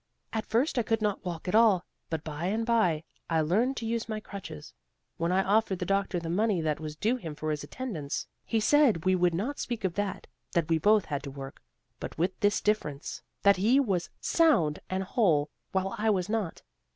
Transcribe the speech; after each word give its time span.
At 0.33 0.47
first 0.47 0.79
I 0.79 0.81
could 0.81 1.03
not 1.03 1.23
walk 1.23 1.47
at 1.47 1.53
all; 1.53 1.85
but 2.09 2.23
bye 2.23 2.47
and 2.47 2.65
bye 2.65 3.03
I 3.29 3.41
learned 3.41 3.77
to 3.77 3.85
use 3.85 4.09
my 4.09 4.19
crutches. 4.19 4.73
When 5.17 5.31
I 5.31 5.43
offered 5.43 5.77
the 5.77 5.85
doctor 5.85 6.19
the 6.19 6.27
money 6.27 6.59
that 6.59 6.79
was 6.79 6.95
due 6.95 7.17
him 7.17 7.35
for 7.35 7.51
his 7.51 7.63
attendance, 7.63 8.25
he 8.43 8.59
said 8.59 9.05
we 9.05 9.13
would 9.13 9.35
not 9.35 9.59
speak 9.59 9.83
of 9.83 9.93
that; 9.93 10.25
that 10.53 10.69
we 10.69 10.79
both 10.79 11.05
had 11.05 11.21
to 11.21 11.29
work, 11.29 11.61
but 11.99 12.17
with 12.17 12.39
this 12.39 12.61
difference, 12.61 13.21
that 13.43 13.57
he 13.57 13.79
was 13.79 14.09
sound 14.19 14.79
and 14.89 15.03
whole, 15.03 15.51
while 15.71 15.93
I 15.99 16.09
was 16.09 16.29
not. 16.29 16.63